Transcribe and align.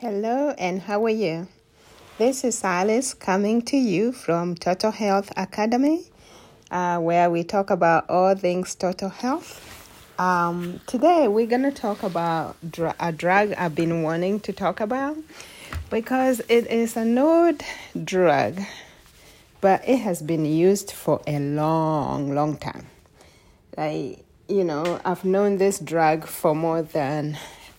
Hello, 0.00 0.54
and 0.56 0.80
how 0.80 1.04
are 1.04 1.10
you? 1.10 1.46
This 2.16 2.42
is 2.42 2.64
Alice 2.64 3.12
coming 3.12 3.60
to 3.66 3.76
you 3.76 4.12
from 4.12 4.54
Total 4.54 4.90
Health 4.90 5.30
Academy, 5.36 6.06
uh, 6.70 6.98
where 7.00 7.28
we 7.28 7.44
talk 7.44 7.68
about 7.68 8.08
all 8.08 8.34
things 8.34 8.74
total 8.74 9.10
health. 9.10 9.60
Um, 10.18 10.80
today, 10.86 11.28
we're 11.28 11.44
going 11.44 11.64
to 11.64 11.70
talk 11.70 12.02
about 12.02 12.56
dr- 12.66 12.96
a 12.98 13.12
drug 13.12 13.52
I've 13.58 13.74
been 13.74 14.02
wanting 14.02 14.40
to 14.40 14.54
talk 14.54 14.80
about 14.80 15.18
because 15.90 16.40
it 16.48 16.66
is 16.68 16.96
an 16.96 17.18
old 17.18 17.60
drug, 18.02 18.58
but 19.60 19.86
it 19.86 19.98
has 19.98 20.22
been 20.22 20.46
used 20.46 20.92
for 20.92 21.20
a 21.26 21.38
long, 21.38 22.34
long 22.34 22.56
time. 22.56 22.86
Like, 23.76 24.24
you 24.48 24.64
know, 24.64 24.98
I've 25.04 25.26
known 25.26 25.58
this 25.58 25.78
drug 25.78 26.24
for 26.24 26.54
more 26.54 26.80
than 26.80 27.36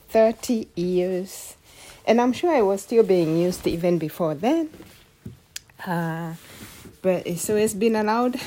30 0.09 0.67
years 0.75 1.55
and 2.05 2.21
I'm 2.21 2.33
sure 2.33 2.53
it 2.55 2.65
was 2.65 2.81
still 2.81 3.03
being 3.03 3.37
used 3.37 3.65
even 3.67 3.97
before 3.97 4.35
then. 4.35 4.69
Uh, 5.85 6.33
but 7.01 7.27
so 7.37 7.55
it's 7.55 7.73
been 7.73 7.95
allowed 7.95 8.39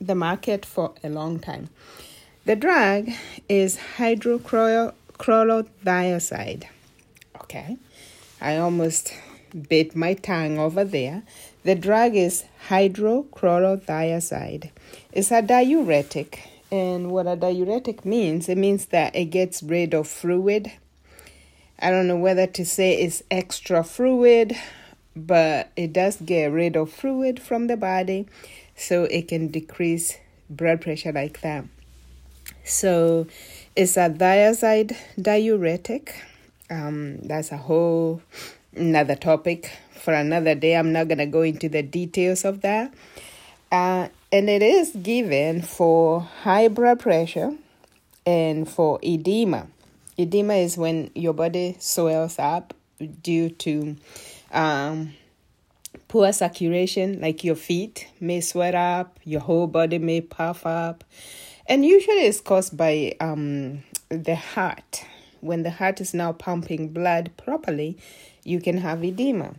the 0.00 0.14
market 0.14 0.64
for 0.64 0.92
a 1.02 1.08
long 1.08 1.40
time. 1.40 1.70
The 2.44 2.54
drug 2.56 3.10
is 3.48 3.78
hydrochlorothiazide. 3.96 6.64
Okay, 7.42 7.76
I 8.40 8.56
almost 8.56 9.12
bit 9.68 9.94
my 9.96 10.14
tongue 10.14 10.58
over 10.58 10.84
there. 10.84 11.22
The 11.64 11.74
drug 11.74 12.16
is 12.16 12.44
hydrochlorothiazide. 12.68 14.70
It's 15.12 15.30
a 15.30 15.42
diuretic, 15.42 16.48
and 16.70 17.10
what 17.10 17.26
a 17.26 17.36
diuretic 17.36 18.02
means, 18.04 18.48
it 18.48 18.56
means 18.56 18.86
that 18.86 19.14
it 19.14 19.26
gets 19.26 19.62
rid 19.62 19.92
of 19.92 20.08
fluid 20.08 20.72
I 21.82 21.90
don't 21.90 22.06
know 22.06 22.16
whether 22.16 22.46
to 22.46 22.64
say 22.64 22.94
it's 23.00 23.22
extra 23.30 23.82
fluid, 23.82 24.54
but 25.16 25.70
it 25.76 25.92
does 25.92 26.16
get 26.16 26.52
rid 26.52 26.76
of 26.76 26.92
fluid 26.92 27.40
from 27.40 27.66
the 27.68 27.76
body 27.76 28.26
so 28.76 29.04
it 29.04 29.28
can 29.28 29.48
decrease 29.48 30.18
blood 30.48 30.82
pressure 30.82 31.12
like 31.12 31.40
that. 31.40 31.64
So 32.64 33.26
it's 33.74 33.96
a 33.96 34.10
thiazide 34.10 34.96
diuretic. 35.20 36.14
Um, 36.68 37.18
that's 37.22 37.50
a 37.50 37.56
whole 37.56 38.22
another 38.76 39.16
topic 39.16 39.72
for 39.94 40.12
another 40.12 40.54
day. 40.54 40.76
I'm 40.76 40.92
not 40.92 41.08
to 41.08 41.26
go 41.26 41.42
into 41.42 41.68
the 41.68 41.82
details 41.82 42.44
of 42.44 42.60
that. 42.60 42.92
Uh, 43.72 44.08
and 44.32 44.48
it 44.48 44.62
is 44.62 44.90
given 44.90 45.62
for 45.62 46.20
high 46.20 46.68
blood 46.68 47.00
pressure 47.00 47.56
and 48.26 48.68
for 48.68 48.98
edema. 49.02 49.66
Edema 50.20 50.54
is 50.54 50.76
when 50.76 51.10
your 51.14 51.32
body 51.32 51.76
swells 51.78 52.38
up 52.38 52.74
due 53.22 53.48
to 53.48 53.96
um, 54.52 55.14
poor 56.08 56.32
circulation, 56.32 57.20
like 57.20 57.42
your 57.44 57.54
feet 57.54 58.08
may 58.20 58.40
swell 58.40 58.76
up, 58.76 59.18
your 59.24 59.40
whole 59.40 59.66
body 59.66 59.98
may 59.98 60.20
puff 60.20 60.66
up. 60.66 61.04
And 61.66 61.84
usually 61.84 62.26
it's 62.26 62.40
caused 62.40 62.76
by 62.76 63.14
um, 63.20 63.82
the 64.08 64.34
heart. 64.34 65.04
When 65.40 65.62
the 65.62 65.70
heart 65.70 66.00
is 66.00 66.12
now 66.12 66.32
pumping 66.32 66.88
blood 66.88 67.30
properly, 67.36 67.96
you 68.44 68.60
can 68.60 68.78
have 68.78 69.02
edema. 69.02 69.54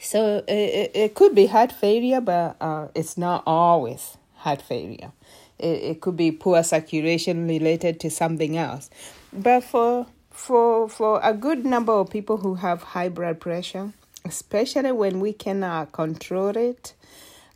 So 0.00 0.42
it, 0.48 0.92
it 0.94 1.14
could 1.14 1.34
be 1.34 1.46
heart 1.46 1.72
failure, 1.72 2.22
but 2.22 2.56
uh, 2.60 2.88
it's 2.94 3.18
not 3.18 3.42
always 3.46 4.16
heart 4.36 4.62
failure. 4.62 5.12
It, 5.60 5.82
it 5.82 6.00
could 6.00 6.16
be 6.16 6.32
poor 6.32 6.62
circulation 6.62 7.46
related 7.46 8.00
to 8.00 8.10
something 8.10 8.56
else. 8.56 8.90
But 9.32 9.64
for 9.64 10.06
for 10.30 10.88
for 10.88 11.20
a 11.22 11.34
good 11.34 11.64
number 11.64 11.92
of 11.92 12.10
people 12.10 12.38
who 12.38 12.56
have 12.56 12.82
high 12.82 13.08
blood 13.08 13.40
pressure, 13.40 13.92
especially 14.24 14.92
when 14.92 15.20
we 15.20 15.32
cannot 15.32 15.92
control 15.92 16.56
it, 16.56 16.94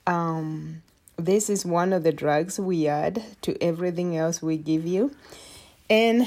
um, 0.06 0.82
this 1.16 1.48
is 1.48 1.64
one 1.64 1.92
of 1.92 2.02
the 2.02 2.12
drugs 2.12 2.58
we 2.58 2.86
add 2.86 3.22
to 3.42 3.60
everything 3.62 4.16
else 4.16 4.42
we 4.42 4.56
give 4.56 4.86
you. 4.86 5.14
And 5.88 6.26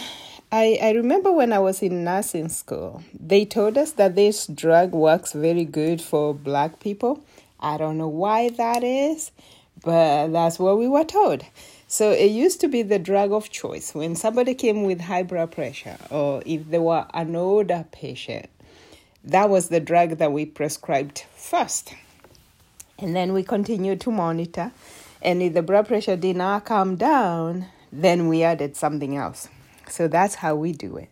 I, 0.51 0.79
I 0.81 0.91
remember 0.91 1.31
when 1.31 1.51
I 1.51 1.59
was 1.59 1.81
in 1.81 2.03
nursing 2.03 2.49
school, 2.49 3.03
they 3.13 3.43
told 3.43 3.77
us 3.77 3.91
that 3.93 4.15
this 4.15 4.47
drug 4.47 4.93
works 4.93 5.33
very 5.33 5.65
good 5.65 6.01
for 6.01 6.33
black 6.33 6.79
people. 6.79 7.23
I 7.59 7.77
don't 7.77 7.97
know 7.97 8.07
why 8.07 8.49
that 8.49 8.83
is, 8.83 9.31
but 9.83 10.27
that's 10.27 10.59
what 10.59 10.77
we 10.77 10.87
were 10.87 11.03
told. 11.03 11.43
So 11.87 12.11
it 12.11 12.31
used 12.31 12.59
to 12.61 12.67
be 12.67 12.81
the 12.81 12.99
drug 12.99 13.31
of 13.31 13.49
choice 13.49 13.95
when 13.95 14.15
somebody 14.15 14.53
came 14.53 14.83
with 14.83 14.99
high 14.99 15.23
blood 15.23 15.51
pressure 15.51 15.97
or 16.09 16.43
if 16.45 16.69
they 16.69 16.79
were 16.79 17.05
an 17.13 17.35
older 17.35 17.85
patient. 17.91 18.49
That 19.23 19.49
was 19.49 19.69
the 19.69 19.79
drug 19.79 20.17
that 20.17 20.31
we 20.31 20.45
prescribed 20.45 21.25
first. 21.35 21.93
And 22.99 23.15
then 23.15 23.33
we 23.33 23.43
continued 23.43 24.01
to 24.01 24.11
monitor. 24.11 24.71
And 25.21 25.41
if 25.41 25.53
the 25.53 25.61
blood 25.61 25.87
pressure 25.87 26.15
did 26.15 26.35
not 26.35 26.65
come 26.65 26.95
down, 26.95 27.67
then 27.91 28.27
we 28.27 28.43
added 28.43 28.75
something 28.75 29.15
else. 29.15 29.47
So 29.89 30.07
that's 30.07 30.35
how 30.35 30.55
we 30.55 30.73
do 30.73 30.97
it. 30.97 31.09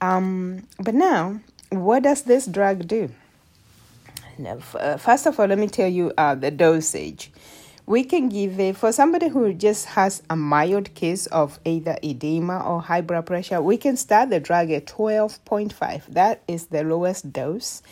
Um, 0.00 0.66
but 0.78 0.94
now, 0.94 1.40
what 1.70 2.02
does 2.02 2.22
this 2.22 2.46
drug 2.46 2.86
do? 2.88 3.10
Now, 4.36 4.58
uh, 4.74 4.96
first 4.96 5.26
of 5.26 5.38
all, 5.38 5.46
let 5.46 5.58
me 5.58 5.68
tell 5.68 5.88
you 5.88 6.12
uh, 6.16 6.34
the 6.34 6.50
dosage 6.50 7.30
we 7.88 8.04
can 8.04 8.28
give 8.28 8.60
it 8.60 8.76
for 8.76 8.92
somebody 8.92 9.28
who 9.28 9.54
just 9.54 9.86
has 9.86 10.22
a 10.28 10.36
mild 10.36 10.94
case 10.94 11.26
of 11.28 11.58
either 11.64 11.96
edema 12.02 12.60
or 12.60 12.82
high 12.82 13.00
blood 13.00 13.24
pressure 13.24 13.62
we 13.62 13.78
can 13.78 13.96
start 13.96 14.28
the 14.28 14.38
drug 14.38 14.70
at 14.70 14.84
12.5 14.84 16.04
that 16.08 16.42
is 16.46 16.66
the 16.66 16.84
lowest 16.84 17.32
dose. 17.32 17.82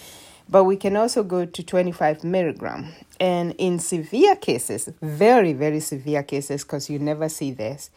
But 0.49 0.63
we 0.63 0.77
can 0.77 0.97
also 0.97 1.25
go 1.25 1.45
to 1.45 1.63
25 1.63 2.23
milligram. 2.23 2.93
And 3.19 3.53
in 3.59 3.79
severe 3.79 4.37
cases 4.37 4.91
very 5.01 5.55
very 5.55 5.81
severe 5.81 6.23
cases 6.23 6.63
because 6.63 6.91
you 6.91 6.99
never 6.99 7.31
see 7.31 7.51
this 7.51 7.91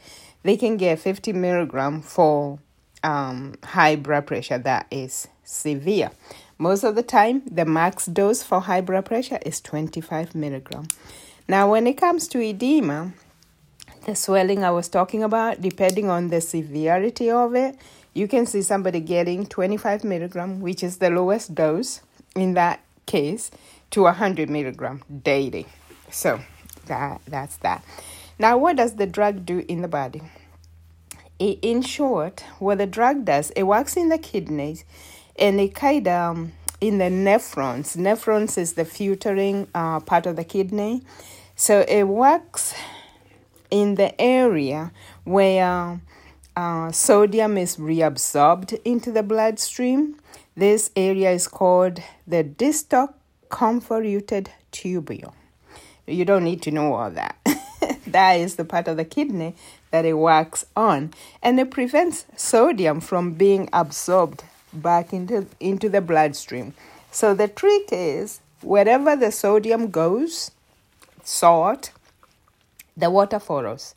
they 0.44 0.56
can 0.56 0.78
get 0.78 1.00
50 1.00 1.34
milligram 1.34 2.02
for 2.02 2.60
um, 3.04 3.56
high 3.62 3.98
blood 3.98 4.26
pressure 4.26 4.58
that 4.58 4.88
is 4.90 5.28
severe. 5.44 6.12
Most 6.58 6.86
of 6.86 6.96
the 6.96 7.04
time 7.04 7.42
the 7.46 7.66
max 7.66 8.06
dose 8.06 8.42
for 8.42 8.62
high 8.62 8.82
blood 8.82 9.06
pressure 9.06 9.40
is 9.46 9.60
25 9.60 10.34
milligram 10.34 10.88
now, 11.50 11.72
when 11.72 11.88
it 11.88 11.98
comes 11.98 12.28
to 12.28 12.40
edema, 12.40 13.12
the 14.06 14.16
swelling 14.16 14.64
I 14.64 14.70
was 14.70 14.88
talking 14.88 15.24
about, 15.24 15.60
depending 15.60 16.08
on 16.08 16.28
the 16.28 16.42
severity 16.42 17.32
of 17.32 17.56
it, 17.56 17.76
you 18.14 18.28
can 18.28 18.46
see 18.46 18.62
somebody 18.62 19.00
getting 19.00 19.48
25 19.48 20.04
milligram, 20.04 20.62
which 20.62 20.84
is 20.84 20.98
the 20.98 21.10
lowest 21.10 21.56
dose 21.56 22.02
in 22.36 22.54
that 22.54 22.82
case, 23.08 23.50
to 23.90 24.04
100 24.04 24.48
milligram 24.48 25.02
daily. 25.24 25.66
So 26.12 26.40
that 26.86 27.22
that's 27.26 27.58
that. 27.58 27.84
Now, 28.38 28.60
what 28.60 28.76
does 28.76 28.98
the 28.98 29.08
drug 29.08 29.44
do 29.44 29.66
in 29.68 29.82
the 29.82 29.88
body? 29.88 30.22
In 31.40 31.82
short, 31.82 32.44
what 32.60 32.78
the 32.78 32.86
drug 32.86 33.26
does, 33.26 33.50
it 33.52 33.64
works 33.64 33.98
in 33.98 34.10
the 34.10 34.20
kidneys, 34.20 34.86
and 35.36 35.60
it 35.60 35.74
kind 35.74 36.08
of 36.08 36.38
um, 36.38 36.52
in 36.80 37.00
the 37.00 37.06
nephrons. 37.06 37.98
Nephrons 37.98 38.56
is 38.56 38.74
the 38.74 38.86
filtering 38.86 39.68
uh, 39.74 40.00
part 40.02 40.28
of 40.28 40.36
the 40.36 40.44
kidney 40.44 41.02
so 41.60 41.84
it 41.90 42.06
works 42.06 42.74
in 43.70 43.96
the 43.96 44.20
area 44.20 44.94
where 45.26 46.00
uh, 46.56 46.90
sodium 46.94 47.58
is 47.58 47.76
reabsorbed 47.76 48.80
into 48.86 49.12
the 49.12 49.24
bloodstream. 49.24 50.16
This 50.56 50.90
area 50.96 51.32
is 51.32 51.50
called 51.50 52.02
the 52.26 52.44
distal 52.44 53.14
convoluted 53.50 54.52
tubule. 54.72 55.34
You 56.08 56.24
don't 56.24 56.46
need 56.46 56.62
to 56.62 56.72
know 56.72 56.94
all 56.94 57.12
that. 57.12 57.36
that 58.08 58.36
is 58.36 58.56
the 58.56 58.64
part 58.64 58.88
of 58.88 58.96
the 58.96 59.04
kidney 59.04 59.54
that 59.92 60.06
it 60.06 60.14
works 60.14 60.66
on, 60.78 61.14
and 61.44 61.60
it 61.60 61.72
prevents 61.72 62.26
sodium 62.38 63.02
from 63.02 63.34
being 63.34 63.68
absorbed 63.74 64.46
back 64.72 65.12
into, 65.12 65.46
into 65.60 65.90
the 65.90 66.00
bloodstream. 66.00 66.74
So 67.12 67.34
the 67.34 67.50
trick 67.50 67.90
is 67.92 68.40
wherever 68.62 69.18
the 69.18 69.34
sodium 69.34 69.90
goes, 69.90 70.52
salt, 71.30 71.92
the 72.98 73.10
water 73.10 73.40
follows. 73.40 73.96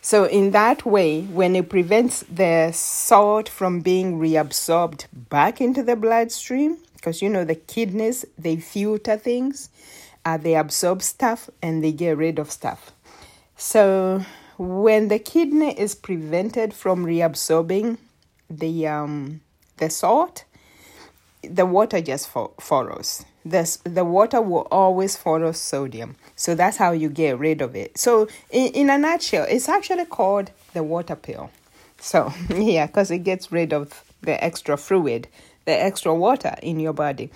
So, 0.00 0.24
in 0.24 0.52
that 0.52 0.86
way, 0.86 1.22
when 1.22 1.56
it 1.56 1.68
prevents 1.68 2.20
the 2.30 2.70
salt 2.72 3.48
from 3.48 3.80
being 3.80 4.18
reabsorbed 4.18 5.06
back 5.12 5.60
into 5.60 5.82
the 5.82 5.96
bloodstream, 5.96 6.78
because 6.94 7.20
you 7.20 7.28
know 7.28 7.44
the 7.44 7.56
kidneys, 7.56 8.24
they 8.38 8.56
filter 8.56 9.16
things, 9.16 9.70
uh, 10.24 10.36
they 10.36 10.54
absorb 10.54 11.02
stuff 11.02 11.50
and 11.60 11.82
they 11.82 11.92
get 11.92 12.16
rid 12.16 12.38
of 12.38 12.50
stuff. 12.50 12.92
So, 13.56 14.24
when 14.56 15.08
the 15.08 15.18
kidney 15.18 15.78
is 15.78 15.96
prevented 15.96 16.72
from 16.72 17.04
reabsorbing 17.04 17.98
the 18.48 18.86
um, 18.86 19.40
the 19.78 19.90
salt, 19.90 20.44
the 21.42 21.66
water 21.66 22.00
just 22.00 22.28
fo- 22.28 22.54
follows. 22.60 23.24
The, 23.44 23.78
the 23.84 24.04
water 24.04 24.42
will 24.42 24.66
always 24.70 25.16
follow 25.16 25.52
sodium. 25.52 26.16
So 26.36 26.54
that's 26.54 26.76
how 26.76 26.92
you 26.92 27.08
get 27.08 27.38
rid 27.38 27.62
of 27.62 27.74
it. 27.74 27.96
So, 27.96 28.28
in, 28.50 28.72
in 28.72 28.90
a 28.90 28.98
nutshell, 28.98 29.46
it's 29.48 29.68
actually 29.68 30.04
called 30.04 30.50
the 30.74 30.82
water 30.82 31.16
pill. 31.16 31.50
So, 31.98 32.32
yeah, 32.50 32.86
because 32.86 33.10
it 33.10 33.20
gets 33.20 33.50
rid 33.50 33.72
of 33.72 34.04
the 34.20 34.42
extra 34.44 34.76
fluid 34.76 35.28
the 35.68 35.82
extra 35.84 36.14
water 36.14 36.54
in 36.62 36.80
your 36.80 36.94
body. 36.94 37.30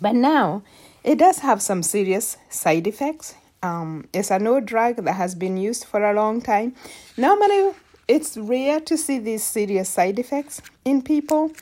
But 0.00 0.16
now 0.16 0.62
it 1.04 1.16
does 1.16 1.38
have 1.38 1.62
some 1.62 1.84
serious 1.84 2.36
side 2.48 2.88
effects. 2.88 3.36
Um, 3.62 4.08
it's 4.12 4.32
an 4.32 4.48
old 4.48 4.66
drug 4.66 4.96
that 4.96 5.12
has 5.12 5.36
been 5.36 5.56
used 5.56 5.84
for 5.84 6.02
a 6.02 6.12
long 6.12 6.42
time. 6.42 6.74
Normally, 7.16 7.74
it's 8.08 8.36
rare 8.36 8.80
to 8.80 8.96
see 8.96 9.20
these 9.20 9.44
serious 9.44 9.88
side 9.88 10.18
effects 10.18 10.60
in 10.84 11.02
people, 11.02 11.52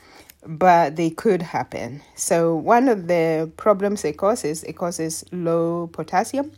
but 0.45 0.95
they 0.95 1.09
could 1.09 1.41
happen. 1.41 2.01
So, 2.15 2.55
one 2.55 2.87
of 2.87 3.07
the 3.07 3.51
problems 3.57 4.05
it 4.05 4.17
causes, 4.17 4.63
it 4.63 4.73
causes 4.73 5.25
low 5.31 5.87
potassium, 5.87 6.51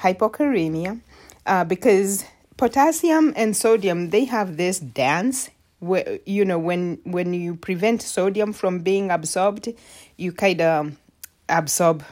hypokalemia, 0.00 1.00
uh, 1.46 1.64
because 1.64 2.24
potassium 2.56 3.32
and 3.36 3.56
sodium 3.56 4.10
they 4.10 4.24
have 4.24 4.56
this 4.56 4.80
dance 4.80 5.48
where 5.78 6.18
you 6.26 6.44
know 6.44 6.58
when 6.58 6.98
when 7.04 7.32
you 7.32 7.54
prevent 7.54 8.02
sodium 8.02 8.52
from 8.52 8.80
being 8.80 9.10
absorbed, 9.10 9.68
you 10.16 10.32
kind 10.32 10.60
of 10.60 10.96
absorb 11.48 12.04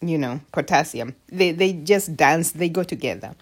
you 0.00 0.16
know 0.16 0.40
potassium 0.52 1.14
they 1.28 1.52
they 1.52 1.72
just 1.72 2.16
dance 2.16 2.52
they 2.52 2.68
go 2.68 2.82
together 2.82 3.34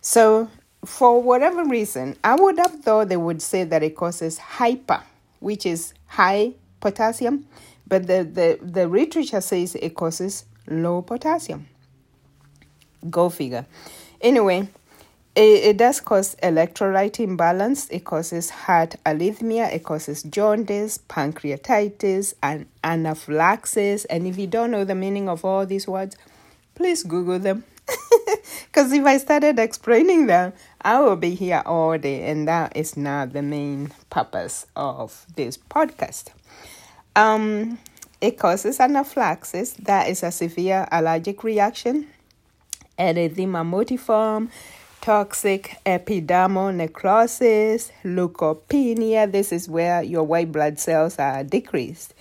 so 0.00 0.48
for 0.84 1.22
whatever 1.22 1.64
reason 1.64 2.16
i 2.22 2.34
would 2.34 2.58
have 2.58 2.74
thought 2.80 3.08
they 3.08 3.16
would 3.16 3.40
say 3.40 3.64
that 3.64 3.82
it 3.82 3.96
causes 3.96 4.38
hyper 4.38 5.02
which 5.42 5.66
is 5.66 5.94
high 6.06 6.52
potassium 6.80 7.46
but 7.86 8.06
the 8.06 8.24
the, 8.24 8.58
the 8.62 8.86
literature 8.86 9.40
says 9.40 9.74
it 9.74 9.94
causes 9.94 10.44
low 10.68 11.02
potassium 11.02 11.66
go 13.10 13.28
figure 13.28 13.66
anyway 14.20 14.68
it, 15.34 15.64
it 15.64 15.76
does 15.78 16.00
cause 16.00 16.36
electrolyte 16.42 17.18
imbalance. 17.20 17.88
It 17.88 18.04
causes 18.04 18.50
heart 18.50 18.96
arrhythmia. 19.06 19.72
It 19.72 19.82
causes 19.82 20.22
jaundice, 20.24 20.98
pancreatitis, 21.08 22.34
and 22.42 22.66
anaphylaxis. 22.84 24.04
And 24.06 24.26
if 24.26 24.36
you 24.36 24.46
don't 24.46 24.70
know 24.70 24.84
the 24.84 24.94
meaning 24.94 25.30
of 25.30 25.42
all 25.44 25.64
these 25.64 25.88
words, 25.88 26.16
please 26.74 27.02
Google 27.02 27.38
them. 27.38 27.64
Because 28.66 28.92
if 28.92 29.04
I 29.04 29.18
started 29.18 29.58
explaining 29.58 30.26
them, 30.26 30.52
I 30.84 30.98
will 31.00 31.14
be 31.14 31.36
here 31.36 31.62
all 31.64 31.96
day, 31.96 32.28
and 32.28 32.48
that 32.48 32.76
is 32.76 32.96
not 32.96 33.32
the 33.32 33.42
main 33.42 33.92
purpose 34.10 34.66
of 34.74 35.26
this 35.36 35.56
podcast. 35.56 36.30
Um, 37.14 37.78
it 38.20 38.36
causes 38.36 38.80
anaphylaxis, 38.80 39.74
that 39.74 40.08
is 40.08 40.24
a 40.24 40.32
severe 40.32 40.88
allergic 40.90 41.44
reaction, 41.44 42.08
erythema 42.98 43.64
multiforme, 43.64 44.50
toxic 45.00 45.76
epidermal 45.86 46.74
necrosis, 46.74 47.92
leukopenia. 48.02 49.30
This 49.30 49.52
is 49.52 49.68
where 49.68 50.02
your 50.02 50.24
white 50.24 50.50
blood 50.50 50.80
cells 50.80 51.16
are 51.18 51.44
decreased. 51.44 52.12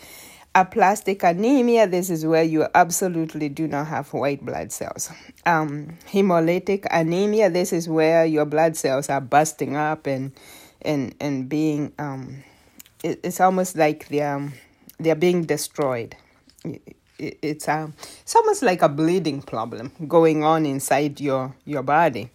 Aplastic 0.53 1.24
anemia. 1.24 1.88
This 1.88 2.09
is 2.09 2.25
where 2.25 2.44
you 2.44 2.68
absolutely 2.75 3.50
do 3.50 3.68
not 3.68 3.88
have 3.88 4.12
white 4.13 4.45
blood 4.45 4.71
cells. 4.71 5.09
Um, 5.45 5.98
hemolytic 6.12 6.86
anemia. 6.92 7.50
This 7.50 7.71
is 7.71 7.88
where 7.88 8.25
your 8.25 8.45
blood 8.45 8.75
cells 8.75 9.09
are 9.09 9.21
busting 9.21 9.75
up 9.75 10.07
and 10.07 10.31
and 10.81 11.15
and 11.19 11.48
being. 11.48 11.94
Um, 11.98 12.44
it, 13.03 13.19
it's 13.24 13.39
almost 13.39 13.77
like 13.77 14.09
they're 14.09 14.51
they're 15.00 15.15
being 15.15 15.45
destroyed 15.45 16.15
it's 17.18 17.68
a 17.68 17.74
um, 17.74 17.94
it's 18.21 18.36
almost 18.36 18.63
like 18.63 18.81
a 18.81 18.89
bleeding 18.89 19.42
problem 19.42 19.92
going 20.07 20.44
on 20.44 20.65
inside 20.65 21.21
your 21.21 21.56
your 21.65 21.83
body 21.83 22.31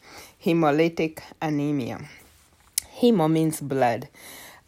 hemolytic 0.47 1.21
anemia. 1.43 1.99
Hemo 3.01 3.31
means 3.31 3.61
blood. 3.61 4.09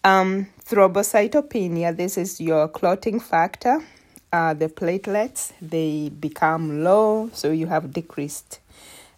Um, 0.03 0.49
thrombocytopenia, 0.69 1.97
this 1.97 2.19
is 2.19 2.41
your 2.41 2.69
clotting 2.69 3.19
factor. 3.19 3.83
Uh, 4.31 4.53
the 4.53 4.69
platelets, 4.69 5.53
they 5.63 6.11
become 6.11 6.85
low, 6.85 7.31
so 7.33 7.51
you 7.51 7.67
have 7.67 7.91
decreased 7.91 8.61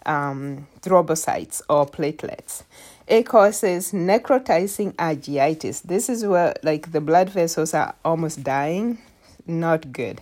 um, 0.07 0.69
thrombocytes 0.83 1.61
or 1.69 1.87
platelets. 1.87 2.63
It 3.09 3.27
causes 3.27 3.91
necrotizing 3.91 4.95
arthritis. 5.01 5.81
This 5.81 6.09
is 6.09 6.25
where, 6.25 6.55
like, 6.63 6.93
the 6.93 7.01
blood 7.01 7.31
vessels 7.31 7.75
are 7.75 7.97
almost 8.05 8.45
dying. 8.45 8.99
Not 9.45 9.93
good. 9.93 10.21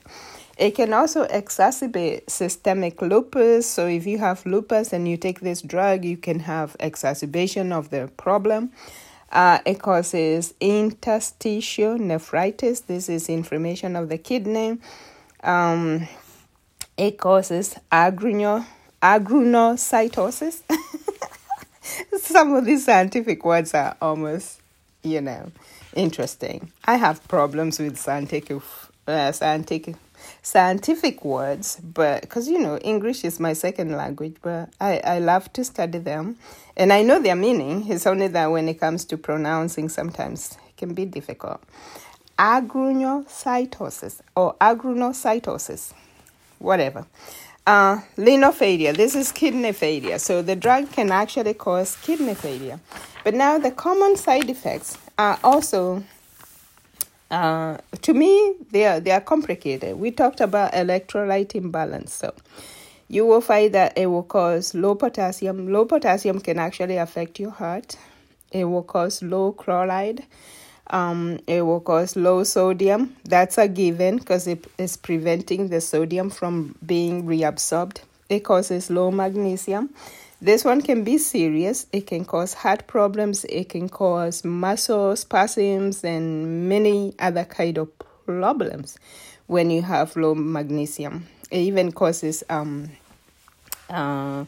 It 0.56 0.74
can 0.74 0.94
also 0.94 1.26
exacerbate 1.26 2.30
systemic 2.30 3.02
lupus. 3.02 3.66
So, 3.66 3.86
if 3.86 4.06
you 4.06 4.16
have 4.16 4.46
lupus 4.46 4.94
and 4.94 5.06
you 5.06 5.18
take 5.18 5.40
this 5.40 5.60
drug, 5.60 6.06
you 6.06 6.16
can 6.16 6.40
have 6.40 6.74
exacerbation 6.80 7.70
of 7.70 7.90
the 7.90 8.10
problem. 8.16 8.72
Uh, 9.30 9.58
it 9.66 9.80
causes 9.80 10.54
interstitial 10.60 11.98
nephritis. 11.98 12.80
This 12.80 13.08
is 13.08 13.28
inflammation 13.28 13.96
of 13.96 14.08
the 14.08 14.18
kidney. 14.18 14.78
Um, 15.42 16.08
it 16.96 17.18
causes 17.18 17.76
agruno. 17.92 18.64
Some 22.20 22.54
of 22.54 22.64
these 22.64 22.84
scientific 22.84 23.44
words 23.44 23.74
are 23.74 23.96
almost, 24.02 24.60
you 25.02 25.20
know, 25.20 25.52
interesting. 25.94 26.72
I 26.84 26.96
have 26.96 27.26
problems 27.28 27.78
with 27.78 27.96
scientific, 27.98 28.60
uh, 29.06 29.32
scientific 29.32 29.94
scientific 30.42 31.24
words, 31.24 31.80
but 31.82 32.22
because 32.22 32.48
you 32.48 32.58
know 32.58 32.78
English 32.78 33.24
is 33.24 33.38
my 33.38 33.52
second 33.52 33.96
language, 33.96 34.36
but 34.42 34.70
I, 34.80 34.98
I 34.98 35.18
love 35.18 35.52
to 35.54 35.64
study 35.64 35.98
them, 35.98 36.36
and 36.76 36.92
I 36.92 37.02
know 37.02 37.20
their 37.20 37.36
meaning. 37.36 37.88
It's 37.88 38.06
only 38.06 38.28
that 38.28 38.50
when 38.50 38.68
it 38.68 38.80
comes 38.80 39.04
to 39.06 39.16
pronouncing, 39.16 39.88
sometimes 39.88 40.58
it 40.68 40.76
can 40.76 40.94
be 40.94 41.04
difficult. 41.04 41.62
Agranulocytosis 42.38 44.20
or 44.36 44.54
agranulocytosis, 44.60 45.92
whatever. 46.58 47.06
Uh, 47.66 48.00
failure. 48.52 48.94
This 48.94 49.14
is 49.14 49.30
kidney 49.30 49.72
failure. 49.72 50.18
So 50.18 50.40
the 50.40 50.56
drug 50.56 50.90
can 50.90 51.12
actually 51.12 51.52
cause 51.52 51.96
kidney 51.96 52.34
failure. 52.34 52.80
But 53.24 53.34
now 53.34 53.58
the 53.58 53.70
common 53.70 54.16
side 54.16 54.48
effects 54.48 54.96
are 55.18 55.38
also 55.44 56.02
uh, 57.30 57.78
to 58.02 58.14
me, 58.14 58.54
they 58.70 58.86
are 58.86 59.00
they 59.00 59.10
are 59.10 59.20
complicated. 59.20 59.98
We 59.98 60.10
talked 60.10 60.40
about 60.40 60.72
electrolyte 60.72 61.54
imbalance, 61.54 62.14
so 62.14 62.34
you 63.08 63.26
will 63.26 63.40
find 63.40 63.72
that 63.74 63.96
it 63.96 64.06
will 64.06 64.22
cause 64.22 64.74
low 64.74 64.94
potassium. 64.94 65.72
Low 65.72 65.84
potassium 65.84 66.40
can 66.40 66.58
actually 66.58 66.96
affect 66.96 67.38
your 67.38 67.50
heart. 67.50 67.96
It 68.50 68.64
will 68.64 68.82
cause 68.82 69.22
low 69.22 69.52
chloride. 69.52 70.24
Um, 70.90 71.38
it 71.46 71.62
will 71.62 71.80
cause 71.80 72.16
low 72.16 72.44
sodium. 72.44 73.14
That's 73.24 73.58
a 73.58 73.68
given 73.68 74.18
because 74.18 74.46
it 74.46 74.66
is 74.78 74.96
preventing 74.96 75.68
the 75.68 75.82
sodium 75.82 76.30
from 76.30 76.76
being 76.84 77.24
reabsorbed. 77.24 78.00
It 78.30 78.40
causes 78.40 78.88
low 78.88 79.10
magnesium. 79.10 79.90
This 80.40 80.64
one 80.64 80.82
can 80.82 81.02
be 81.02 81.18
serious. 81.18 81.86
It 81.92 82.06
can 82.06 82.24
cause 82.24 82.54
heart 82.54 82.86
problems. 82.86 83.44
It 83.46 83.70
can 83.70 83.88
cause 83.88 84.44
muscle 84.44 85.16
spasms 85.16 86.04
and 86.04 86.68
many 86.68 87.14
other 87.18 87.44
kind 87.44 87.76
of 87.76 87.88
problems 88.24 88.98
when 89.48 89.70
you 89.70 89.82
have 89.82 90.16
low 90.16 90.36
magnesium. 90.36 91.26
It 91.50 91.58
even 91.58 91.90
causes 91.90 92.44
um, 92.48 92.90
uh, 93.90 94.44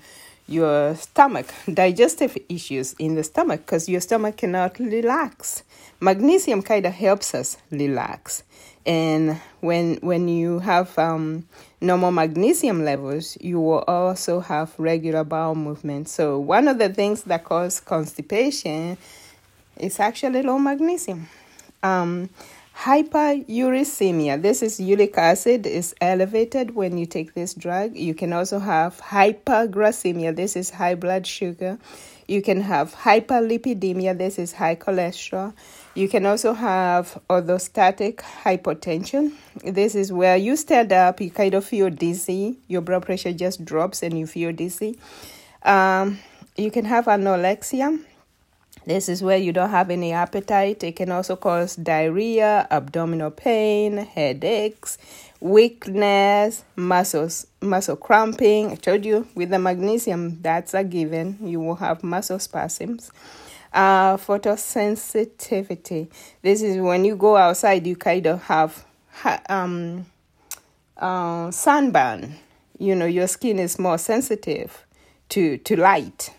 your 0.47 0.95
stomach, 0.95 1.53
digestive 1.73 2.39
issues 2.49 2.95
in 2.99 3.17
the 3.17 3.25
stomach 3.25 3.67
because 3.67 3.89
your 3.89 4.01
stomach 4.01 4.37
cannot 4.37 4.79
relax. 4.79 5.65
Magnesium 6.01 6.63
kind 6.63 6.87
of 6.87 6.93
helps 6.93 7.35
us 7.35 7.57
relax. 7.73 8.45
And 8.87 9.39
when 9.61 9.97
when 9.97 10.29
you 10.29 10.61
have 10.61 10.99
um, 10.99 11.47
normal 11.81 12.13
magnesium 12.13 12.85
levels, 12.85 13.37
you 13.41 13.61
will 13.61 13.85
also 13.87 14.41
have 14.41 14.73
regular 14.79 15.25
bowel 15.25 15.55
movement. 15.55 16.09
So 16.09 16.39
one 16.39 16.67
of 16.67 16.79
the 16.79 16.89
things 16.89 17.25
that 17.25 17.45
cause 17.45 17.81
constipation 17.81 18.97
is 19.77 20.01
actually 20.01 20.43
low 20.43 20.59
magnesium. 20.59 21.29
Um, 21.83 22.31
hyperuricemia. 22.81 24.41
This 24.41 24.63
is 24.63 24.81
uric 24.81 25.19
acid 25.19 25.67
is 25.67 25.95
elevated 26.01 26.75
when 26.75 26.97
you 26.97 27.05
take 27.05 27.35
this 27.35 27.53
drug. 27.53 27.95
You 27.95 28.15
can 28.15 28.33
also 28.33 28.59
have 28.59 28.99
hyperglycemia. 29.03 30.35
This 30.35 30.57
is 30.57 30.71
high 30.71 30.95
blood 30.95 31.27
sugar. 31.27 31.79
You 32.27 32.41
can 32.41 32.63
have 32.63 32.95
hyperlipidemia. 32.95 34.17
This 34.17 34.39
is 34.39 34.55
high 34.55 34.77
cholesterol. 34.77 35.53
You 35.95 36.09
can 36.09 36.25
also 36.25 36.55
have 36.55 37.21
orthostatic 37.29 38.21
hypotension. 38.45 39.35
This 39.63 39.95
is 39.95 40.11
where 40.11 40.39
you 40.39 40.57
stand 40.57 40.91
up, 40.91 41.21
you 41.21 41.31
kind 41.31 41.53
of 41.53 41.67
feel 41.67 41.91
dizzy, 41.91 42.57
your 42.67 42.81
blood 42.81 43.05
pressure 43.05 43.35
just 43.35 43.63
drops 43.63 44.03
and 44.03 44.19
you 44.19 44.27
feel 44.27 44.53
dizzy. 44.53 44.99
Um, 45.65 46.19
you 46.57 46.71
can 46.71 46.87
have 46.87 47.05
anorexia. 47.07 48.03
This 48.87 49.09
is 49.09 49.23
where 49.23 49.37
you 49.37 49.53
don't 49.53 49.71
have 49.71 49.91
any 49.91 50.13
appetite. 50.13 50.83
It 50.83 50.97
can 50.97 51.13
also 51.13 51.37
cause 51.37 51.77
diarrhea, 51.77 52.67
abdominal 52.71 53.31
pain, 53.31 53.99
headaches, 53.99 54.97
weakness, 55.41 56.65
muscles, 56.77 57.47
muscle 57.61 57.97
cramping. 57.97 58.73
I 58.73 58.75
told 58.77 59.05
you 59.05 59.27
with 59.35 59.51
the 59.51 59.59
magnesium, 59.59 60.41
that's 60.41 60.75
a 60.75 60.83
given. 60.83 61.39
You 61.43 61.61
will 61.61 61.77
have 61.77 62.03
muscle 62.03 62.39
spasms. 62.39 63.11
Uh, 63.73 64.17
photosensitivity. 64.17 66.09
This 66.43 66.63
is 66.63 66.79
when 66.79 67.05
you 67.05 67.17
go 67.17 67.37
outside, 67.37 67.87
you 67.87 67.95
kind 67.97 68.27
of 68.27 68.43
have 68.43 68.85
um, 69.49 70.07
uh, 70.97 71.51
sunburn. 71.51 72.35
You 72.79 72.97
know, 72.97 73.07
your 73.07 73.27
skin 73.29 73.59
is 73.59 73.79
more 73.79 73.99
sensitive 73.99 74.85
to 75.29 75.59
to 75.59 75.77
light. 75.77 76.35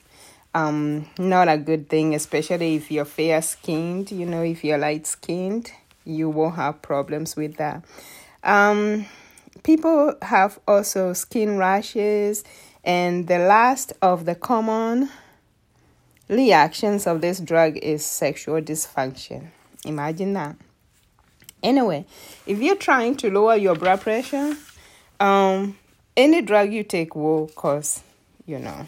Um, 0.53 1.08
not 1.17 1.48
a 1.48 1.58
good 1.58 1.88
thing, 1.88 2.13
especially 2.13 2.75
if 2.75 2.91
you're 2.91 3.05
fair 3.05 3.41
skinned. 3.41 4.12
You 4.12 4.25
know, 4.25 4.43
if 4.43 4.63
you're 4.63 4.77
light 4.77 5.08
skinned, 5.08 5.72
you 6.03 6.29
won't 6.29 6.55
have 6.55 6.81
problems 6.81 7.36
with 7.36 7.55
that. 7.58 7.84
Um, 8.43 9.05
people 9.63 10.15
have 10.22 10.60
also 10.67 11.13
skin 11.13 11.58
rashes, 11.58 12.43
and 12.84 13.27
the 13.27 13.39
last 13.39 13.93
of 14.01 14.25
the 14.25 14.36
common 14.36 15.10
reactions 16.27 17.08
of 17.08 17.22
this 17.22 17.39
drug 17.39 17.77
is 17.77 18.05
sexual 18.05 18.62
dysfunction. 18.62 19.48
Imagine 19.86 20.34
that. 20.34 20.55
Anyway, 21.63 22.05
if 22.48 22.60
you're 22.60 22.75
trying 22.75 23.15
to 23.17 23.29
lower 23.29 23.55
your 23.55 23.75
blood 23.75 24.01
pressure, 24.01 24.55
um, 25.20 25.77
any 26.17 26.41
drug 26.41 26.74
you 26.74 26.84
take 26.84 27.15
will 27.15 27.48
cause, 27.50 28.01
you 28.46 28.58
know, 28.58 28.88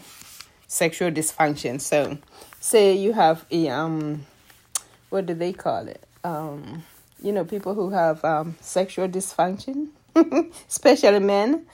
sexual 0.74 1.10
dysfunction. 1.12 1.80
So, 1.80 2.18
say 2.58 2.94
you 2.94 3.12
have 3.12 3.46
a 3.50 3.68
um, 3.68 4.26
what 5.08 5.26
do 5.26 5.34
they 5.34 5.52
call 5.52 5.86
it? 5.86 6.02
Um, 6.24 6.82
you 7.22 7.32
know, 7.32 7.44
people 7.44 7.74
who 7.74 7.90
have 7.90 8.24
um, 8.24 8.56
sexual 8.60 9.08
dysfunction, 9.08 9.88
especially 10.68 11.20
men. 11.20 11.66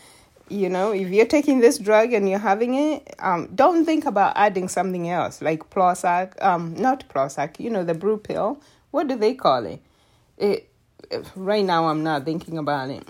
You 0.50 0.69
know, 0.69 0.90
if 0.92 1.09
you're 1.09 1.26
taking 1.26 1.61
this 1.61 1.78
drug 1.78 2.12
and 2.12 2.28
you're 2.28 2.40
having 2.40 2.75
it, 2.75 3.14
um, 3.21 3.49
don't 3.54 3.85
think 3.85 4.04
about 4.04 4.33
adding 4.37 4.69
something 4.69 5.09
else 5.09 5.40
like 5.40 5.71
Prozac, 5.71 6.42
um, 6.42 6.75
not 6.75 7.09
Prozac, 7.09 7.61
you 7.61 7.71
know, 7.71 7.85
the 7.85 7.95
blue 7.95 8.16
pill. 8.16 8.61
What 8.90 9.07
do 9.07 9.14
they 9.14 9.35
call 9.35 9.64
it? 9.64 9.80
It 10.37 10.69
right 11.37 11.64
now 11.64 11.87
I'm 11.87 12.02
not 12.02 12.25
thinking 12.25 12.59
about 12.59 12.90
it. 12.90 13.09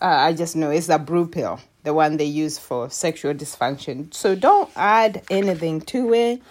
Uh, 0.00 0.06
I 0.06 0.32
just 0.32 0.56
know 0.56 0.70
it's 0.70 0.88
a 0.88 0.98
brew 0.98 1.26
pill, 1.26 1.60
the 1.82 1.94
one 1.94 2.16
they 2.16 2.24
use 2.24 2.58
for 2.58 2.90
sexual 2.90 3.34
dysfunction. 3.34 4.12
So 4.12 4.34
don't 4.34 4.70
add 4.76 5.22
anything 5.30 5.80
to 5.82 6.12
it. 6.12 6.42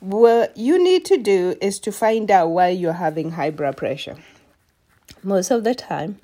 What 0.00 0.56
you 0.56 0.82
need 0.82 1.04
to 1.06 1.16
do 1.16 1.56
is 1.60 1.78
to 1.80 1.92
find 1.92 2.30
out 2.30 2.48
why 2.48 2.68
you're 2.68 2.92
having 2.92 3.32
high 3.32 3.50
blood 3.50 3.76
pressure. 3.76 4.16
Most 5.22 5.50
of 5.50 5.64
the 5.64 5.74
time, 5.74 6.20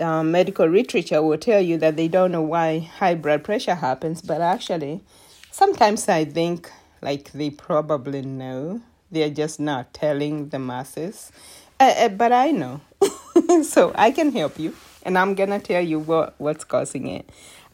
um, 0.00 0.30
medical 0.30 0.66
literature 0.66 1.20
will 1.22 1.38
tell 1.38 1.60
you 1.60 1.76
that 1.78 1.96
they 1.96 2.08
don't 2.08 2.32
know 2.32 2.42
why 2.42 2.78
high 2.78 3.14
blood 3.14 3.44
pressure 3.44 3.74
happens, 3.74 4.22
but 4.22 4.40
actually, 4.40 5.02
sometimes 5.50 6.08
I 6.08 6.24
think 6.24 6.70
like 7.02 7.32
they 7.32 7.50
probably 7.50 8.22
know. 8.22 8.80
They're 9.10 9.30
just 9.30 9.58
not 9.58 9.92
telling 9.92 10.50
the 10.50 10.58
masses. 10.58 11.32
Uh, 11.80 11.92
uh, 11.96 12.08
but 12.10 12.32
I 12.32 12.52
know. 12.52 12.80
so 13.64 13.92
I 13.94 14.12
can 14.12 14.30
help 14.32 14.58
you, 14.58 14.74
and 15.02 15.18
I'm 15.18 15.34
to 15.34 15.58
tell 15.58 15.82
you 15.82 15.98
what, 15.98 16.34
what's 16.38 16.64
causing 16.64 17.06
it. 17.06 17.28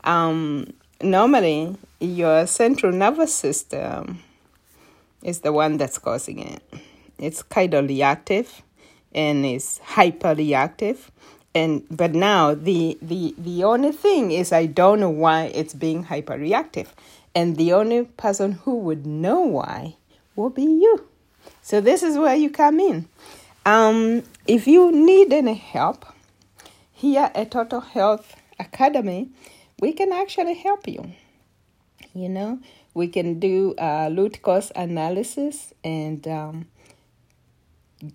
Um, 0.04 0.72
normally, 1.02 1.76
your 2.00 2.46
central 2.46 2.92
nervous 2.92 3.34
system 3.34 4.22
is 5.22 5.40
the 5.40 5.52
one 5.52 5.76
that's 5.76 5.98
causing 5.98 6.38
it. 6.38 6.62
It's 7.18 7.42
kind 7.42 7.74
of 7.74 7.88
reactive 7.88 8.62
and 9.14 9.46
it's 9.46 9.78
hyper 9.78 10.34
reactive 10.34 11.10
and 11.56 11.86
but 11.90 12.14
now 12.14 12.54
the 12.54 12.98
the 13.00 13.34
the 13.38 13.64
only 13.64 13.90
thing 13.90 14.30
is 14.30 14.52
I 14.52 14.66
don't 14.66 15.00
know 15.00 15.08
why 15.08 15.44
it's 15.54 15.72
being 15.72 16.04
hyperreactive, 16.04 16.88
and 17.34 17.56
the 17.56 17.72
only 17.72 18.04
person 18.04 18.52
who 18.52 18.76
would 18.80 19.06
know 19.06 19.40
why 19.40 19.96
will 20.36 20.50
be 20.50 20.64
you. 20.64 21.08
So 21.62 21.80
this 21.80 22.02
is 22.02 22.18
where 22.18 22.36
you 22.36 22.50
come 22.50 22.78
in. 22.78 23.08
Um, 23.64 24.22
if 24.46 24.66
you 24.66 24.92
need 24.92 25.32
any 25.32 25.54
help 25.54 26.04
here 26.96 27.30
at 27.34 27.50
Total 27.50 27.80
Health 27.80 28.36
Academy, 28.58 29.28
we 29.80 29.92
can 29.92 30.12
actually 30.12 30.54
help 30.54 30.88
you. 30.88 31.12
You 32.14 32.30
know, 32.30 32.58
we 32.94 33.08
can 33.08 33.38
do 33.38 33.74
a 33.76 34.10
root 34.10 34.40
cause 34.40 34.72
analysis 34.74 35.74
and 35.84 36.26
um, 36.26 36.66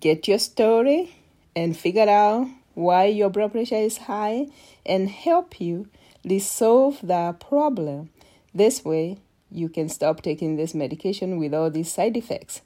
get 0.00 0.26
your 0.26 0.40
story 0.40 1.14
and 1.54 1.76
figure 1.76 2.08
out 2.08 2.48
why 2.74 3.04
your 3.04 3.30
blood 3.30 3.52
pressure 3.52 3.76
is 3.76 3.98
high 3.98 4.48
and 4.84 5.08
help 5.08 5.60
you 5.60 5.88
resolve 6.24 6.98
the 7.04 7.36
problem. 7.38 8.10
This 8.52 8.84
way, 8.84 9.18
you 9.48 9.68
can 9.68 9.88
stop 9.90 10.22
taking 10.22 10.56
this 10.56 10.74
medication 10.74 11.38
with 11.38 11.54
all 11.54 11.70
these 11.70 11.92
side 11.92 12.16
effects. 12.16 12.62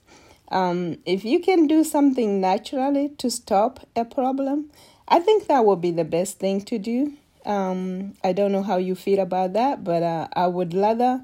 Um, 0.49 0.97
if 1.05 1.23
you 1.23 1.39
can 1.41 1.67
do 1.67 1.83
something 1.83 2.41
naturally 2.41 3.09
to 3.19 3.29
stop 3.29 3.85
a 3.95 4.03
problem, 4.03 4.71
I 5.07 5.19
think 5.19 5.47
that 5.47 5.65
would 5.65 5.81
be 5.81 5.91
the 5.91 6.03
best 6.03 6.39
thing 6.39 6.61
to 6.61 6.77
do. 6.77 7.13
Um, 7.45 8.15
I 8.23 8.33
don't 8.33 8.51
know 8.51 8.63
how 8.63 8.77
you 8.77 8.93
feel 8.93 9.19
about 9.19 9.53
that, 9.53 9.83
but 9.83 10.03
uh, 10.03 10.27
I 10.33 10.47
would 10.47 10.73
rather 10.73 11.21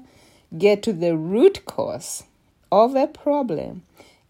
get 0.56 0.82
to 0.84 0.92
the 0.92 1.16
root 1.16 1.66
cause 1.66 2.24
of 2.72 2.96
a 2.96 3.06
problem 3.06 3.82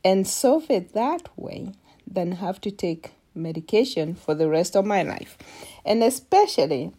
and 0.05 0.27
solve 0.27 0.71
it 0.71 0.93
that 0.93 1.29
way 1.37 1.73
than 2.07 2.33
have 2.33 2.61
to 2.63 2.71
take 2.71 3.13
medication 3.35 4.15
for 4.15 4.35
the 4.35 4.49
rest 4.49 4.77
of 4.77 4.85
my 4.85 5.03
life. 5.03 5.39
And 5.85 6.03
especially 6.03 6.93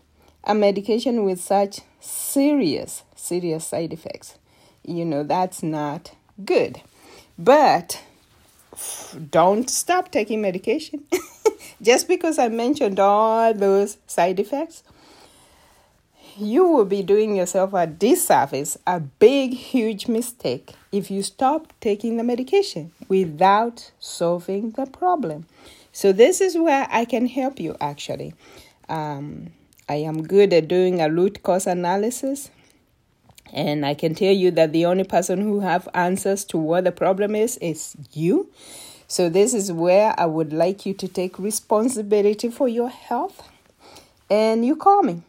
a 0.43 0.55
medication 0.55 1.25
with 1.25 1.41
such 1.41 1.81
serious, 1.99 3.03
serious 3.15 3.67
side 3.67 3.91
effects. 3.91 4.37
You 4.83 5.03
know, 5.03 5.23
that's 5.23 5.61
not 5.61 6.11
good. 6.43 6.81
But 7.37 8.01
don't 9.31 9.69
stop 9.69 10.11
taking 10.11 10.41
medication. 10.41 11.05
Just 11.85 12.07
because 12.07 12.39
I 12.39 12.49
mentioned 12.49 12.99
all 12.99 13.53
those 13.53 13.99
side 14.07 14.39
effects, 14.39 14.81
you 16.35 16.67
will 16.67 16.85
be 16.85 17.03
doing 17.03 17.35
yourself 17.35 17.75
a 17.75 17.85
disservice, 17.85 18.75
a 18.87 18.99
big, 18.99 19.53
huge 19.53 20.07
mistake 20.07 20.73
if 20.91 21.11
you 21.11 21.21
stop 21.21 21.71
taking 21.81 22.17
the 22.17 22.23
medication 22.23 22.91
without 23.07 23.91
solving 23.99 24.71
the 24.71 24.87
problem. 24.87 25.45
So, 25.91 26.11
this 26.11 26.41
is 26.41 26.57
where 26.57 26.87
I 26.89 27.05
can 27.05 27.27
help 27.27 27.59
you 27.59 27.77
actually. 27.79 28.33
Um, 28.89 29.51
I 29.87 29.95
am 29.95 30.23
good 30.23 30.53
at 30.53 30.67
doing 30.67 31.01
a 31.01 31.09
root 31.11 31.43
cause 31.43 31.67
analysis. 31.67 32.49
And 33.53 33.85
I 33.85 33.93
can 33.93 34.15
tell 34.15 34.33
you 34.33 34.49
that 34.51 34.73
the 34.73 34.87
only 34.87 35.03
person 35.03 35.39
who 35.41 35.59
have 35.59 35.87
answers 35.93 36.43
to 36.45 36.57
what 36.57 36.83
the 36.83 36.91
problem 36.91 37.35
is 37.35 37.57
is 37.57 37.95
you. 38.11 38.49
So 39.07 39.29
this 39.29 39.53
is 39.53 39.71
where 39.71 40.13
I 40.17 40.25
would 40.25 40.51
like 40.51 40.85
you 40.85 40.93
to 40.95 41.07
take 41.07 41.37
responsibility 41.37 42.49
for 42.49 42.67
your 42.67 42.89
health 42.89 43.47
and 44.29 44.65
you 44.65 44.75
call 44.75 45.03
me. 45.03 45.21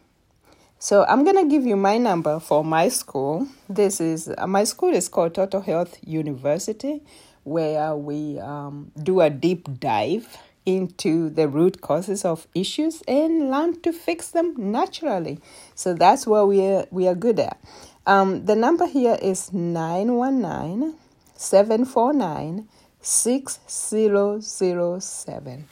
So 0.79 1.05
I'm 1.05 1.23
going 1.23 1.37
to 1.37 1.49
give 1.49 1.65
you 1.65 1.75
my 1.75 1.97
number 1.97 2.39
for 2.39 2.63
my 2.63 2.89
school. 2.89 3.47
This 3.67 3.99
is 3.99 4.29
uh, 4.37 4.47
my 4.47 4.63
school 4.63 4.93
is 4.93 5.09
called 5.09 5.35
Total 5.35 5.61
Health 5.61 5.97
University 6.05 7.01
where 7.43 7.95
we 7.95 8.39
um, 8.39 8.91
do 9.01 9.21
a 9.21 9.29
deep 9.29 9.79
dive 9.79 10.37
into 10.65 11.29
the 11.29 11.47
root 11.47 11.79
causes 11.79 12.25
of 12.25 12.45
issues 12.53 13.01
and 13.07 13.49
learn 13.49 13.79
to 13.81 13.93
fix 13.93 14.31
them 14.31 14.53
naturally. 14.57 15.39
So 15.73 15.93
that's 15.93 16.27
what 16.27 16.49
we 16.49 16.61
are, 16.61 16.85
we 16.91 17.07
are 17.07 17.15
good 17.15 17.39
at. 17.39 17.57
Um, 18.05 18.45
the 18.45 18.55
number 18.55 18.85
here 18.85 19.17
is 19.21 19.53
919 19.53 20.95
749 21.35 22.67
6007. 23.07 25.67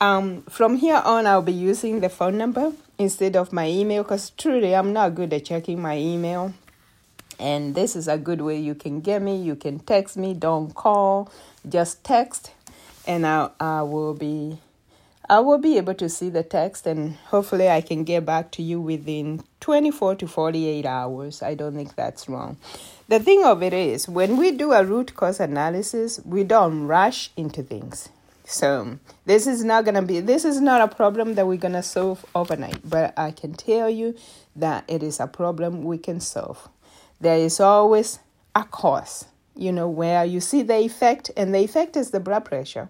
Um, 0.00 0.42
from 0.42 0.76
here 0.76 1.02
on, 1.04 1.26
I'll 1.26 1.42
be 1.42 1.52
using 1.52 2.00
the 2.00 2.08
phone 2.08 2.38
number 2.38 2.72
instead 2.98 3.36
of 3.36 3.52
my 3.52 3.68
email 3.68 4.02
because 4.02 4.30
truly 4.30 4.74
I'm 4.74 4.92
not 4.92 5.14
good 5.14 5.32
at 5.32 5.44
checking 5.44 5.80
my 5.80 5.96
email. 5.96 6.52
And 7.38 7.74
this 7.74 7.94
is 7.94 8.08
a 8.08 8.18
good 8.18 8.40
way 8.40 8.58
you 8.58 8.74
can 8.74 9.00
get 9.00 9.22
me. 9.22 9.40
You 9.40 9.54
can 9.56 9.78
text 9.78 10.16
me, 10.16 10.34
don't 10.34 10.74
call, 10.74 11.30
just 11.68 12.02
text 12.02 12.52
and 13.06 13.26
I, 13.26 13.50
I 13.58 13.82
will 13.82 14.14
be 14.14 14.58
I 15.28 15.38
will 15.38 15.58
be 15.58 15.76
able 15.76 15.94
to 15.94 16.08
see 16.08 16.28
the 16.28 16.42
text 16.42 16.88
and 16.88 17.14
hopefully 17.14 17.68
I 17.68 17.82
can 17.82 18.02
get 18.02 18.26
back 18.26 18.50
to 18.52 18.62
you 18.62 18.80
within 18.80 19.44
24 19.60 20.16
to 20.16 20.26
48 20.26 20.84
hours. 20.84 21.40
I 21.40 21.54
don't 21.54 21.76
think 21.76 21.94
that's 21.94 22.28
wrong. 22.28 22.56
The 23.10 23.18
thing 23.18 23.42
of 23.44 23.60
it 23.60 23.72
is, 23.72 24.08
when 24.08 24.36
we 24.36 24.52
do 24.52 24.70
a 24.70 24.84
root 24.84 25.16
cause 25.16 25.40
analysis, 25.40 26.20
we 26.24 26.44
don't 26.44 26.86
rush 26.86 27.32
into 27.36 27.60
things. 27.60 28.08
So, 28.44 29.00
this 29.24 29.48
is 29.48 29.64
not 29.64 29.84
to 29.86 30.02
be 30.02 30.20
this 30.20 30.44
is 30.44 30.60
not 30.60 30.80
a 30.80 30.94
problem 30.94 31.34
that 31.34 31.44
we're 31.44 31.58
to 31.58 31.82
solve 31.82 32.24
overnight, 32.36 32.88
but 32.88 33.12
I 33.18 33.32
can 33.32 33.54
tell 33.54 33.90
you 33.90 34.14
that 34.54 34.84
it 34.86 35.02
is 35.02 35.18
a 35.18 35.26
problem 35.26 35.82
we 35.82 35.98
can 35.98 36.20
solve. 36.20 36.68
There 37.20 37.36
is 37.36 37.58
always 37.58 38.20
a 38.54 38.62
cause 38.62 39.24
you 39.56 39.72
know, 39.72 39.88
where 39.88 40.24
you 40.24 40.40
see 40.40 40.62
the 40.62 40.78
effect, 40.78 41.32
and 41.36 41.52
the 41.52 41.58
effect 41.58 41.96
is 41.96 42.12
the 42.12 42.20
blood 42.20 42.44
pressure, 42.44 42.88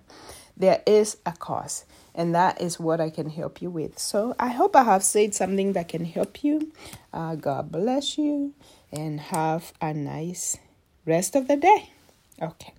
there 0.55 0.83
is 0.87 1.17
a 1.25 1.33
cause. 1.33 1.87
And 2.15 2.35
that 2.35 2.61
is 2.61 2.79
what 2.79 3.01
I 3.01 3.09
can 3.09 3.31
help 3.31 3.63
you 3.63 3.71
with. 3.71 3.99
So 3.99 4.35
I 4.39 4.49
hope 4.49 4.77
I 4.77 4.83
have 4.83 5.03
said 5.03 5.35
something 5.35 5.73
that 5.73 5.89
can 5.89 6.05
help 6.05 6.45
you. 6.45 6.73
Uh, 7.13 7.37
God 7.37 7.73
bless 7.73 8.19
you 8.19 8.53
and 8.93 9.21
have 9.21 9.73
a 9.81 9.93
nice 9.95 10.59
rest 11.07 11.37
of 11.37 11.49
the 11.49 11.57
day. 11.57 11.91
Okay. 12.41 12.75